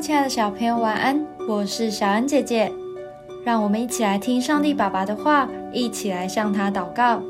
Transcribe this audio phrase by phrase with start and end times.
[0.00, 1.26] 亲爱的小朋友，晚安！
[1.48, 2.72] 我是小恩姐姐，
[3.44, 7.20] 让我们一起来听上帝爸爸的话，一起来向他祷告。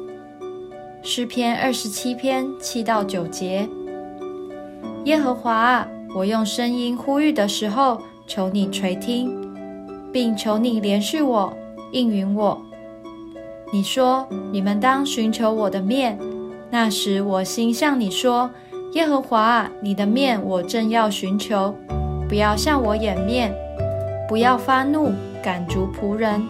[1.03, 3.67] 诗篇二十七篇七到九节：
[5.05, 9.35] 耶和华，我用声音呼吁的时候，求你垂听，
[10.13, 11.51] 并求你连续我，
[11.93, 12.61] 应允我。
[13.73, 16.19] 你说你们当寻求我的面，
[16.71, 18.51] 那时我心向你说：
[18.93, 21.75] 耶和华，你的面我正要寻求。
[22.29, 23.55] 不要向我掩面，
[24.29, 26.47] 不要发怒赶逐仆人。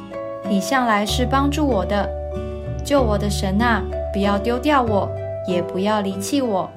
[0.49, 2.09] 你向来是帮助我的，
[2.85, 3.83] 救我的神啊！
[4.13, 5.09] 不要丢掉我，
[5.47, 6.69] 也不要离弃我。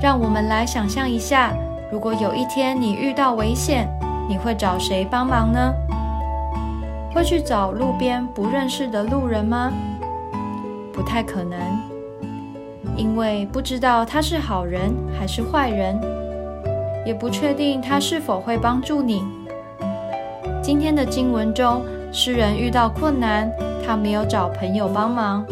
[0.00, 1.52] 让我们来想象一下，
[1.90, 3.86] 如果有一天你遇到危险，
[4.28, 5.74] 你会找谁帮忙呢？
[7.14, 9.70] 会去找路边不认识的路人吗？
[10.92, 11.58] 不太可能，
[12.96, 16.00] 因为不知道他是好人还是坏人。
[17.04, 19.22] 也不确定他是否会帮助你。
[20.62, 23.50] 今天的经文中，诗人遇到困难，
[23.84, 25.44] 他没有找朋友帮忙，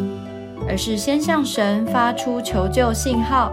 [0.68, 3.52] 而是先向神发出求救信号，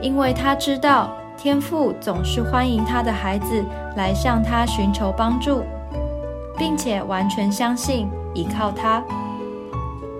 [0.00, 3.62] 因为他知道天父总是欢迎他的孩子
[3.96, 5.62] 来向他寻求帮助，
[6.56, 9.04] 并且完全相信依靠他。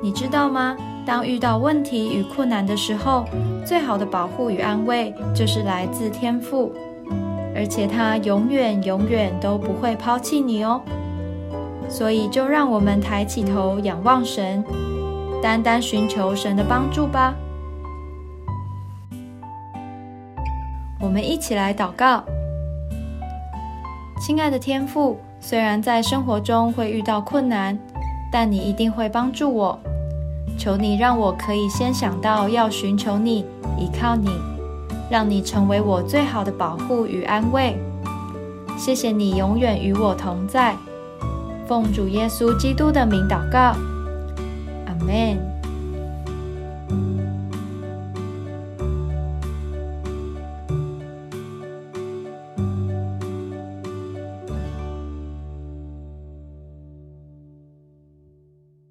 [0.03, 0.77] 你知道吗？
[1.07, 3.25] 当遇到问题与困难的时候，
[3.65, 6.73] 最好的保护与安慰就是来自天父。
[7.57, 10.83] 而且他永远永远都不会抛弃你哦，
[11.89, 14.63] 所以就让我们抬起头仰望神，
[15.43, 17.35] 单单寻求神的帮助吧。
[21.01, 22.23] 我们一起来祷告，
[24.21, 27.79] 亲爱的天父，虽然在生活中会遇到困难，
[28.31, 29.79] 但你一定会帮助我。
[30.59, 33.45] 求你让我可以先想到要寻求你，
[33.79, 34.56] 依靠你。
[35.11, 37.77] 让你成为我最好的保护与安慰。
[38.77, 40.77] 谢谢你永远与我同在。
[41.67, 43.75] 奉主耶稣基督的名祷告，
[44.87, 45.56] 阿门。